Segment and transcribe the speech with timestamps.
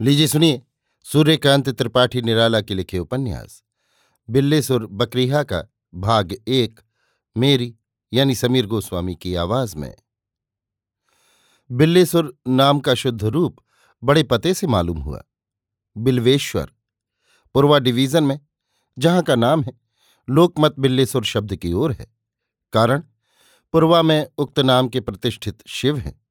[0.00, 0.62] लीजिए, सुनिए।
[1.02, 3.64] सूर्यकांत त्रिपाठी, निराला के लिखे उपन्यास।
[4.30, 6.80] बिल्लेसुर बकरीहा का भाग एक,
[7.36, 7.76] मेरी,
[8.12, 9.96] यानी समीर गोस्वामी की आवाज़ में।
[11.70, 13.56] बिल्लेसुर नाम का शुद्ध रूप
[14.04, 15.24] बड़े पते से मालूम हुआ।
[15.96, 16.72] बिल्वेश्वर,
[17.54, 18.40] पूर्वा डिवीज़न में,
[18.98, 19.80] जहाँ का नाम है,
[20.30, 22.16] लोकमत बिल्लेसुर शब्द की ओर है।
[22.72, 23.02] कारण,
[23.72, 26.26] पूर्वा में उक्त नाम के प्रतिष्ठित शिव हैं।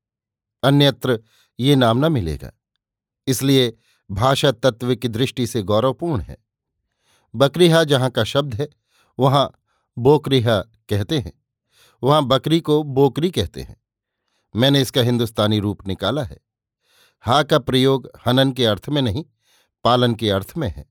[0.64, 1.20] अन्यत्र
[1.60, 2.52] ये नाम न मिलेगा।
[3.28, 3.78] इसलिए
[4.12, 6.38] भाषा तत्व की दृष्टि से गौरवपूर्ण है।
[7.36, 8.70] बकरीहा जहाँ का शब्द है,
[9.20, 9.62] वहाँ
[9.98, 11.34] बोकरीहा कहते हैं।
[12.04, 13.82] वहाँ बकरी को बोकरी कहते हैं।
[14.56, 16.40] मैंने इसका हिंदुस्तानी रूप निकाला है।
[17.22, 19.26] हा का प्रयोग हनन के अर्थ में नहीं,
[19.84, 20.86] पालन के अर्थ में है।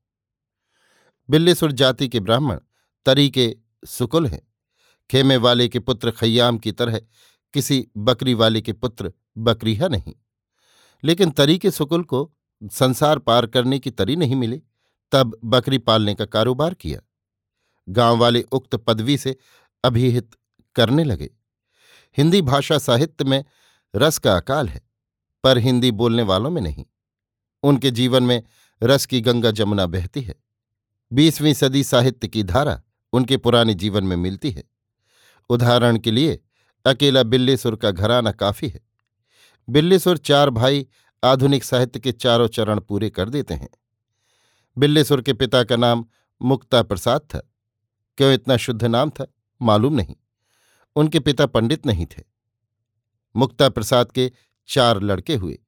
[1.30, 2.58] बिल्लीसुर जाति के ब्राह्मण
[3.06, 3.56] तरी के
[3.86, 4.52] सुकुल हैं।
[5.10, 7.00] खेमे वाले के पुत्र खय्याम की तरह
[7.54, 10.14] किसी बकरी वाले के पुत्र बकरीहा नहीं।
[11.04, 12.32] लेकिन तरी के सुकुल को
[12.62, 14.62] संसार पार करने की तरी नहीं मिली।
[15.12, 17.00] तब बकरी पालने का कारोबार किया।
[17.88, 19.36] गाँव वाले उक्त पदवी से
[19.84, 20.30] अभिहित
[20.76, 21.30] करने लगे।
[22.18, 23.44] हिंदी भाषा साहित्य में
[23.94, 24.82] रस का अकाल है,
[25.44, 26.84] पर हिंदी बोलने वालों में नहीं।
[27.62, 28.42] उनके जीवन में
[28.82, 30.34] रस की गंगा जमुना बहती है।
[31.12, 34.64] बीसवीं सदी साहित्य की धारा उनके पुराने जीवन में मिलती है।
[35.50, 36.40] उदाहरण के लिए,
[36.84, 38.80] अकेला बिल्लीसुर का घराना काफ़ी है।
[39.68, 40.86] बिल्लीसुर चार भाई
[41.24, 43.68] आधुनिक साहित्य के चारों चरण पूरे कर देते हैं।
[44.78, 46.06] बिल्लेसुर के पिता का नाम
[46.42, 47.50] मुक्ता प्रसाद था।
[48.18, 49.26] क्यों इतना शुद्ध नाम था?
[49.62, 50.16] मालूम नहीं।
[50.96, 52.22] उनके पिता पंडित नहीं थे।
[53.36, 54.32] मुक्ता प्रसाद के
[54.68, 55.58] चार लड़के हुए,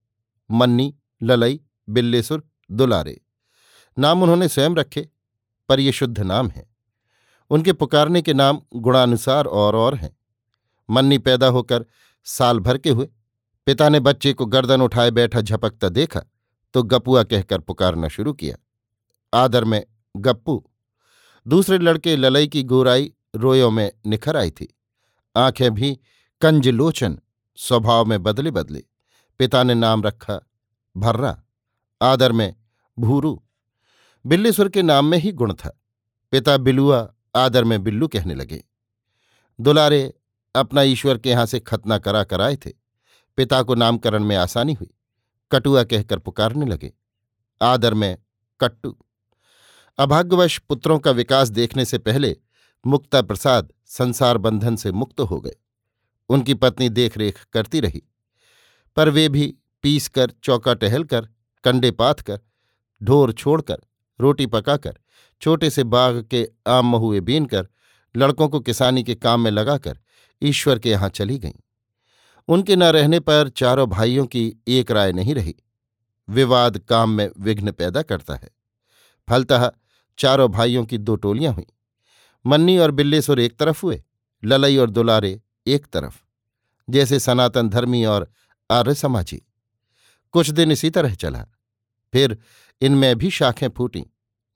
[0.50, 3.20] मन्नी, ललई, बिल्लेसुर, दुलारे।
[3.98, 5.08] नाम उन्होंने स्वयं रखे,
[5.68, 6.70] पर ये शुद्ध नाम है।
[7.50, 10.16] उनके पुकारने के नाम गुणानुसार और और हैं।
[10.90, 11.86] मन्नी पैदा होकर
[12.24, 13.08] साल भर के हुए
[13.66, 16.22] पिता ने बच्चे को गर्दन उठाए बैठा झपकता देखा
[16.74, 18.56] तो गपुआ कहकर पुकारना शुरू किया।
[19.34, 19.86] आदर में,
[20.16, 20.70] गप्पू।
[21.48, 24.78] दूसरे लड़के ललई की गोराई रोयों में निखर आई थी।
[25.36, 25.98] आँखें भी
[26.40, 27.18] कंजलोचन,
[27.56, 28.84] स्वभाव में बदले बदले
[29.38, 30.40] पिता ने नाम रखा,
[30.96, 31.42] भर्रा।
[32.02, 32.54] आदर में,
[32.98, 33.42] भूरू।
[34.26, 35.80] बिल्लीसुर के नाम में ही गुण था।
[36.30, 38.64] पिता बिलुआ, आदर में बिल्लू कहने लगे।
[39.60, 40.14] दुलारे
[40.56, 42.85] अपना ईश्वर के यहाँ से खतना करा कर आए थे।
[43.38, 44.88] पिता को नामकरण में आसानी हुई।
[45.50, 46.92] कटुआ कहकर पुकारने लगे,
[47.60, 48.16] आदर में
[48.60, 48.96] कट्टू।
[49.98, 52.36] अभाग्यवश पुत्रों का विकास देखने से पहले
[52.84, 55.56] मुक्ता प्रसाद संसार बंधन से मुक्त हो गए।
[56.30, 58.02] उनकी पत्नी देखरेख करती रही,
[58.96, 59.54] पर वे भी
[59.84, 61.28] पीस कर चौका टहलकर,
[61.64, 62.40] कंडे पाथ कर
[63.00, 63.76] ढोर छोड़कर,
[64.20, 64.98] रोटी पकाकर,
[65.42, 67.68] छोटे से बाग के आम महुए बीनकर,
[68.14, 69.98] लड़कों को किसानी के काम में लगाकर
[70.42, 71.60] ईश्वर के यहाँ चली गईं।
[72.48, 75.54] उनके न रहने पर चारों भाइयों की एक राय नहीं रही।
[76.28, 78.50] विवाद काम में विघ्न पैदा करता है।
[79.28, 79.70] फलतः
[80.18, 81.72] चारों भाइयों की दो टोलियाँ हुईं।
[82.46, 84.04] मन्नी और बिल्लेसुर एक तरफ़ हुए,
[84.44, 86.22] ललई और दुलारे एक तरफ़,
[86.90, 88.30] जैसे सनातन धर्मी और
[88.70, 89.42] आर्य समाजी।
[90.32, 91.46] कुछ दिन इसी तरह चला।
[92.12, 92.38] फिर
[92.80, 94.04] इनमें भी शाखें फूटी,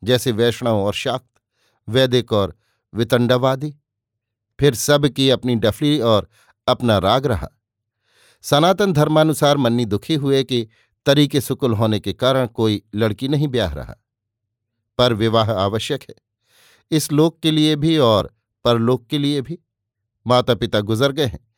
[0.04, 1.40] जैसे वैष्णव और शाक्त,
[1.88, 2.56] वैदिक और
[2.94, 3.76] वितंडवादी।
[4.60, 6.28] फिर सब की अपनी डफली और
[6.68, 7.48] अपना राग रहा।
[8.42, 10.68] सनातन धर्मानुसार मन्नी दुखी हुए कि
[11.06, 13.96] तरीके सुकुल होने के कारण कोई लड़की नहीं ब्याह रहा।
[14.98, 16.14] पर विवाह आवश्यक है।
[16.90, 18.34] इस लोक के लिए भी और
[18.64, 19.58] परलोक के लिए भी।
[20.26, 21.54] माता पिता गुजर गए हैं।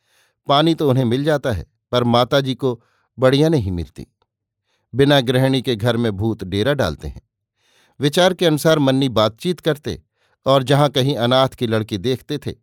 [0.47, 2.83] पानी तो उन्हें मिल जाता है, पर माताजी को
[3.19, 4.07] बढ़िया नहीं मिलती।
[4.95, 7.21] बिना गृहिणी के घर में भूत डेरा डालते हैं।
[7.99, 10.01] विचार के अनुसार मन्नी बातचीत करते
[10.45, 12.55] और जहाँ कहीं अनाथ की लड़की देखते थे,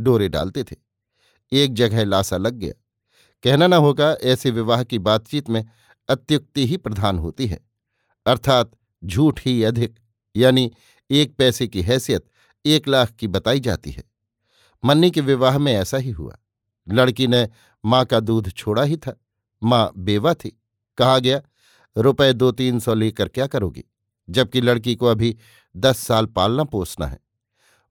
[0.00, 0.76] डोरे डालते थे।
[1.52, 2.79] एक जगह लासा लग गया।
[3.42, 5.64] कहना न होगा, ऐसे विवाह की बातचीत में
[6.08, 7.60] अत्युक्ति ही प्रधान होती है।
[8.26, 8.70] अर्थात
[9.04, 9.98] झूठ ही अधिक,
[10.36, 10.72] यानी
[11.10, 12.26] एक पैसे की हैसियत
[12.66, 14.04] एक लाख की बताई जाती है।
[14.84, 16.38] मन्नी के विवाह में ऐसा ही हुआ।
[16.88, 17.48] लड़की ने
[17.84, 19.20] माँ का दूध छोड़ा ही था।
[19.62, 20.62] माँ बेवा थी।
[20.98, 21.42] कहा गया,
[21.96, 23.84] रुपए दो तीन सौ लेकर क्या करोगी,
[24.30, 25.36] जबकि लड़की को अभी
[25.76, 27.18] दस साल पालना पोसना है।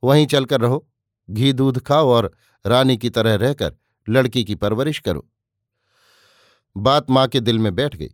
[0.04, 0.88] वहीं चलकर रहो,
[1.30, 2.32] घी दूध खाओ और
[2.66, 3.76] रानी की तरह रहकर
[4.10, 5.30] लड़की की परवरिश करो।
[6.80, 8.10] बात माँ के दिल में बैठ गई।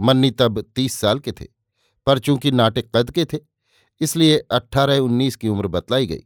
[0.00, 1.46] मन्नी तब तीस साल के थे,
[2.06, 3.38] पर चूँकि नाटक कद के थे,
[4.00, 6.24] इसलिए अट्ठारह उन्नीस की उम्र बतलाई गई।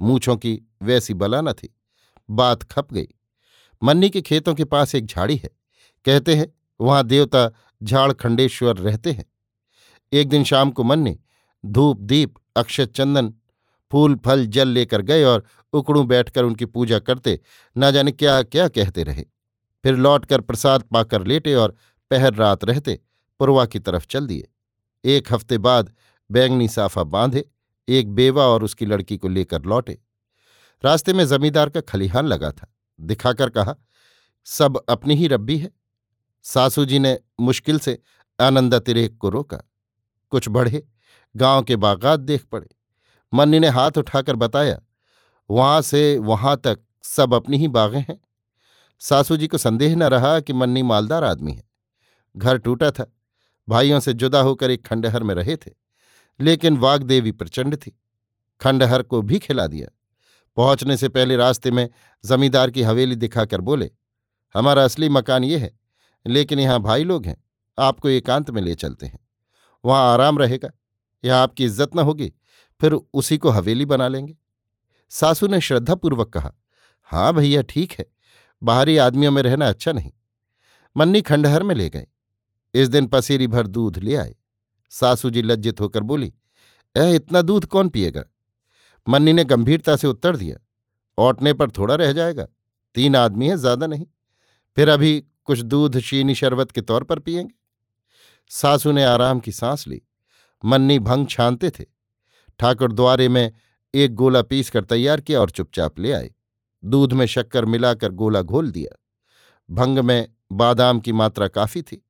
[0.00, 1.74] मूछों की वैसी बला न थी।
[2.28, 3.08] बात खप गई।
[3.82, 5.50] मन्नी के खेतों के पास एक झाड़ी है।
[6.06, 7.50] कहते हैं, वहाँ देवता
[7.82, 9.24] झाड़ खंडेश्वर रहते हैं।
[10.12, 11.18] एक दिन शाम को मन्नी
[11.64, 13.32] धूप दीप अक्षय चंदन
[13.92, 17.40] फूल फल जल लेकर गए और उकड़ू बैठकर उनकी पूजा करते
[17.76, 19.24] न जाने क्या क्या कहते रहे।
[19.84, 21.74] फिर लौटकर प्रसाद पाकर लेटे और
[22.10, 23.00] पहर रात रहते,
[23.40, 24.48] पुरवा की तरफ़ चल दिए।
[25.04, 25.92] एक हफ़्ते बाद
[26.30, 27.44] बैंगनी साफा बांधे,
[27.88, 29.98] एक बेवा और उसकी लड़की को लेकर लौटे।
[30.84, 33.74] रास्ते में जमींदार का खलिहान लगा था। दिखाकर कहा,
[34.44, 35.70] सब अपनी ही रब्बी है।
[36.42, 37.98] सासू जी ने मुश्किल से
[38.38, 39.56] आनंदा तिरेक को रोका।
[40.30, 40.86] कुछ बढ़े,
[41.36, 42.68] गाँव के बागात देख पड़े।
[43.34, 44.80] मन्नी ने हाथ उठाकर बताया,
[45.50, 48.20] वहाँ से वहाँ तक सब अपनी ही बागें हैं।
[49.00, 51.64] सासू जी को संदेह न रहा कि मन्नी मालदार आदमी है।
[52.36, 53.12] घर टूटा था।
[53.68, 55.70] भाइयों से जुदा होकर एक खंडहर में रहे थे।
[56.40, 57.98] लेकिन वागदेवी प्रचंड थी।
[58.60, 59.88] खंडहर को भी खिला दिया।
[60.56, 61.88] पहुँचने से पहले रास्ते में
[62.24, 63.90] जमींदार की हवेली दिखाकर बोले,
[64.54, 65.78] हमारा असली मकान ये है,
[66.26, 67.36] लेकिन यहाँ भाई लोग हैं।
[67.78, 69.18] आपको एकांत में ले चलते हैं।
[69.84, 70.70] वहाँ आराम रहेगा।
[71.24, 72.32] यहाँ आपकी इज़्ज़त न होगी,
[72.80, 74.36] फिर उसी को हवेली बना लेंगे।
[75.12, 76.52] सासू ने श्रद्धापूर्वक कहा
[77.02, 78.04] हाँ भैया, ठीक है।
[78.62, 80.12] बाहरी आदमियों में रहना अच्छा नहीं।
[80.96, 82.06] मन्नी खंडहर में ले गए।
[82.74, 84.34] इस दिन पसेरी भर दूध ले आए।
[84.90, 86.32] सासू जी लज्जित होकर बोली,
[86.96, 88.24] ए, इतना दूध कौन पिएगा?
[89.08, 90.56] मन्नी ने गंभीरता से उत्तर दिया,
[91.18, 92.46] औटने पर थोड़ा रह जाएगा।
[92.94, 94.06] तीन आदमी हैं, ज़्यादा नहीं।
[94.76, 97.54] फिर अभी कुछ दूध, चीनी, शरबत के तौर पर पिएँगे।
[98.50, 100.02] सासू ने आराम की सांस ली।
[100.64, 101.84] मन्नी भंग छानते थे।
[102.58, 103.52] ठाकुर द्वारे में
[103.94, 106.30] एक गोला पीस कर तैयार किया और चुपचाप ले आए।
[106.84, 108.98] दूध में शक्कर मिलाकर गोला घोल दिया।
[109.70, 112.06] भंग में बादाम की मात्रा काफ़ी थी।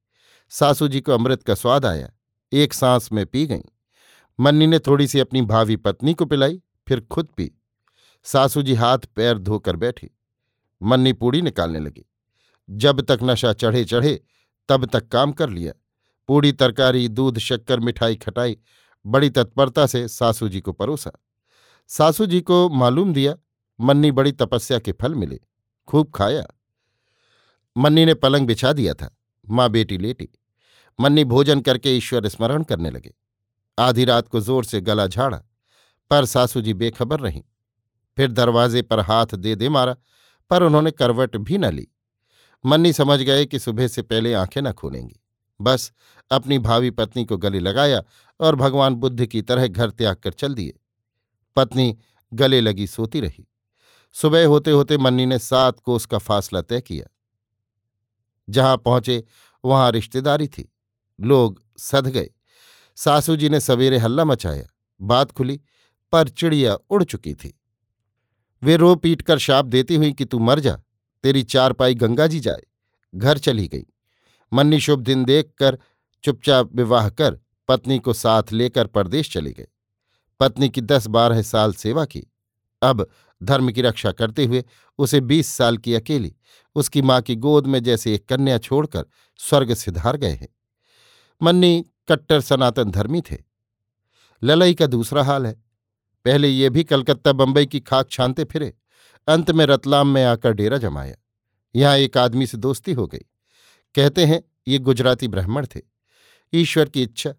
[0.48, 2.10] सासू जी को अमृत का स्वाद आया।
[2.52, 3.62] एक सांस में पी गईं।
[4.40, 7.52] मन्नी ने थोड़ी सी अपनी भावी पत्नी को पिलाई, फिर खुद पी।
[8.24, 10.10] सासू जी हाथ पैर धोकर बैठी।
[10.82, 12.04] मन्नी पूड़ी निकालने लगी।
[12.70, 14.22] जब तक नशा चढ़े चढ़े
[14.68, 15.72] तब तक काम कर लिया।
[16.28, 18.56] पूड़ी तरकारी, दूध, शक्कर, मिठाई खटाई,
[19.06, 21.12] बड़ी तत्परता से सासू जी को परोसा।
[21.88, 23.36] सासू जी को मालूम दिया
[23.80, 25.40] मन्नी बड़ी तपस्या के फल मिले।
[25.88, 26.46] खूब खाया।
[27.76, 29.16] मन्नी ने पलंग बिछा दिया था।
[29.50, 30.28] माँ बेटी लेटी।
[31.00, 33.14] मन्नी भोजन करके ईश्वर स्मरण करने लगे।
[33.78, 35.42] आधी रात को ज़ोर से गला झाड़ा।
[36.10, 37.42] पर सासू जी बेखबर रहीं।
[38.16, 39.96] फिर दरवाजे पर हाथ दे दे मारा,
[40.50, 41.88] पर उन्होंने करवट भी न ली।
[42.66, 45.20] मन्नी समझ गए कि सुबह से पहले आँखें न खोलेंगी।
[45.60, 45.92] बस
[46.30, 48.02] अपनी भावी पत्नी को गले लगाया
[48.40, 50.78] और भगवान बुद्ध की तरह घर त्याग कर चल दिए।
[51.56, 51.98] पत्नी
[52.34, 53.46] गले लगी सोती रही।
[54.12, 57.14] सुबह होते होते मन्नी ने सात कोस का फासला तय किया।
[58.50, 59.24] जहाँ पहुँचे,
[59.64, 60.72] वहाँ रिश्तेदारी थी।
[61.20, 62.30] लोग सध गए।
[62.96, 64.66] सासू जी ने सवेरे हल्ला मचाया।
[65.00, 65.60] बात खुली,
[66.12, 67.60] पर चिड़िया उड़ चुकी थी।
[68.62, 70.80] वे रो पीट कर शाप देती हुई कि तू मर जा,
[71.22, 72.62] तेरी चार पाई गंगा जी जाए।
[73.14, 73.86] घर चली गई।
[74.52, 75.78] मन्नी शुभ दिन देखकर
[76.24, 79.66] चुपचाप विवाह कर पत्नी को साथ लेकर परदेश चली गए
[80.40, 82.26] पत्नी की दस बारह साल सेवा की।
[82.82, 83.08] अब
[83.42, 84.64] धर्म की रक्षा करते हुए
[84.98, 86.34] उसे बीस साल की अकेली,
[86.74, 89.04] उसकी माँ की गोद में जैसे एक कन्या छोड़कर
[89.36, 90.48] स्वर्ग सिधार गए हैं।
[91.42, 93.36] मन्नी कट्टर सनातन धर्मी थे।
[94.42, 95.62] ललई का दूसरा हाल है।
[96.24, 98.74] पहले ये भी कलकत्ता बंबई की खाक छानते फिरे,
[99.28, 101.16] अंत में रतलाम में आकर डेरा जमाया।
[101.74, 103.24] यहाँ एक आदमी से दोस्ती हो गई।
[103.94, 105.80] कहते हैं, ये गुजराती ब्राह्मण थे।
[106.54, 107.34] ईश्वर की इच्छा,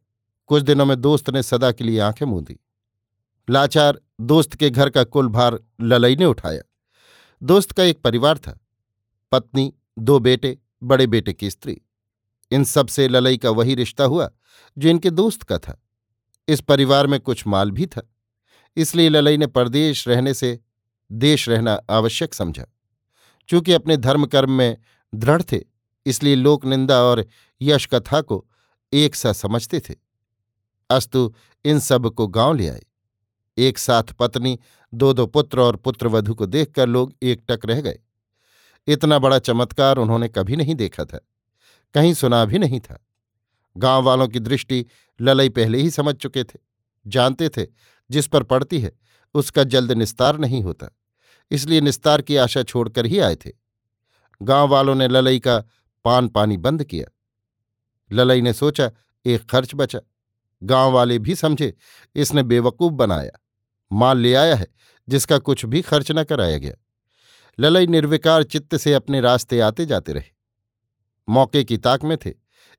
[0.48, 2.60] कुछ दिनों में दोस्त ने सदा के लिए आँखें मूंदी।
[3.50, 6.62] लाचार दोस्त के घर का कुल भार ललई ने उठाया।
[7.42, 8.60] दोस्त का एक परिवार था,
[9.32, 11.78] पत्नी, दो बेटे, बड़े बेटे की स्त्री।
[12.52, 14.30] इन सबसे ललई का वही रिश्ता हुआ,
[14.78, 15.82] जो इनके दोस्त का था।
[16.48, 18.02] इस परिवार में कुछ माल भी था,
[18.78, 20.60] इसलिए ललई ने परदेश रहने से
[21.12, 22.66] देश रहना आवश्यक समझा।
[23.50, 24.78] चूँकि अपने धर्म कर्म में
[25.14, 25.60] दृढ़ थे,
[26.06, 27.26] इसलिए लोक निंदा और
[27.62, 28.46] यश कथा को
[28.94, 29.96] एक सा समझते थे।
[30.90, 31.34] अस्तु
[31.66, 32.82] इन सबको गाँव ले आए।
[33.60, 34.58] एक साथ पत्नी,
[34.94, 38.00] दो दो पुत्र और पुत्रवधु को देखकर लोग एकटक रह गए।
[38.88, 41.20] इतना बड़ा चमत्कार उन्होंने कभी नहीं देखा था,
[41.96, 43.00] कहीं सुना भी नहीं था।
[43.76, 44.86] गाँव वालों की दृष्टि
[45.20, 46.60] ललई पहले ही समझ चुके थे,
[47.06, 47.66] जानते थे,
[48.10, 48.92] जिस पर पड़ती है,
[49.36, 50.90] उसका जल्द निस्तार नहीं होता,
[51.52, 53.52] इसलिए निस्तार की आशा छोड़कर ही आए थे।
[54.42, 55.60] गाँव वालों ने ललई का
[56.06, 57.06] पान पानी बंद किया।
[58.12, 58.92] ललई ने सोचा,
[59.26, 60.00] एक खर्च बचा,
[60.62, 61.74] गाँव वाले भी समझे,
[62.16, 63.32] इसने बेवकूफ़ बनाया।
[63.92, 64.68] माल ले आया है,
[65.10, 66.76] जिसका कुछ भी खर्च न कराया गया।
[67.60, 70.36] ललई निर्विकार चित्त से अपने रास्ते आते जाते रहे।
[71.30, 72.34] मौके की ताक में थे,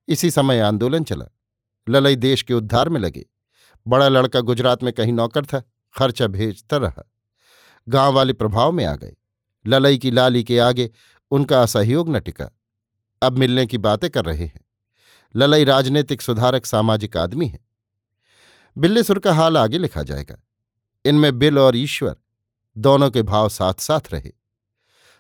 [0.09, 1.27] इसी समय आंदोलन चला।
[1.89, 3.27] ललई देश के उद्धार में लगे।
[3.89, 5.63] बड़ा लड़का गुजरात में कहीं नौकर था,
[5.97, 7.13] खर्चा भेजता रहा।
[7.89, 9.17] गाँव वाले प्रभाव में आ गए।
[9.67, 10.91] ललई की लाली के आगे
[11.31, 12.51] उनका असहयोग न टिका।
[13.23, 14.61] अब मिलने की बातें कर रहे हैं।
[15.37, 17.59] ललई राजनीतिक सुधारक सामाजिक आदमी है।
[18.79, 20.37] बिल्लेसुर का हाल आगे लिखा जाएगा।
[21.05, 22.17] इनमें बिल और ईश्वर
[22.79, 24.33] दोनों के भाव साथ साथ रहे।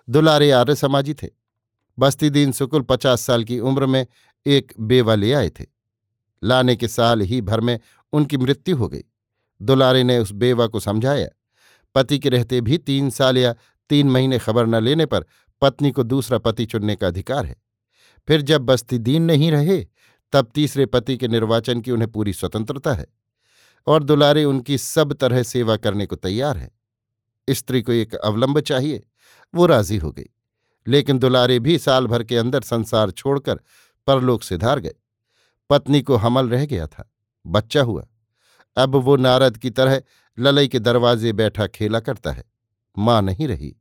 [0.08, 1.28] दुलारे आर्य समाजी थे।
[1.98, 4.06] बस्ती दीन सुकुल पचास साल की उम्र में
[4.46, 5.66] एक बेवा ले आए थे।
[6.44, 7.80] लाने के साल ही भर में
[8.12, 9.02] उनकी मृत्यु हो गई।
[9.62, 11.28] दुलारे ने उस बेवा को समझाया।
[11.94, 13.54] पति के रहते भी तीन साल या
[13.88, 15.24] तीन महीने खबर न लेने पर
[15.60, 17.56] पत्नी को दूसरा पति चुनने का अधिकार है।
[18.28, 19.86] फिर जब बस्ती दीन नहीं रहे,
[20.32, 23.06] तब तीसरे पति के निर्वाचन की उन्हें पूरी स्वतंत्रता है।
[23.86, 26.70] और दुलारे उनकी सब तरह सेवा करने को तैयार है।
[27.50, 29.06] स्त्री को एक अवलंब चाहिए,
[29.54, 30.26] वो राज़ी हो गई।
[30.86, 33.60] लेकिन दुलारे भी साल भर के अंदर संसार छोड़कर
[34.06, 34.94] परलोक से धार गए।
[35.70, 37.12] पत्नी को हमल रह गया था,
[37.46, 38.06] बच्चा हुआ।
[38.76, 40.02] अब वो नारद की तरह
[40.38, 42.44] ललई के दरवाजे बैठा खेला करता है,
[42.98, 43.76] माँ नहीं रही।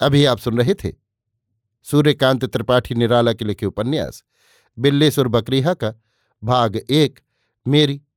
[0.00, 0.92] अभी आप सुन रहे थे
[1.82, 4.24] सूर्यकांत त्रिपाठी निराला के लिखे उपन्यास,
[4.78, 5.94] बिल्लेसुर बकरीहा का
[6.44, 7.20] भाग एक,
[7.68, 8.02] मेरी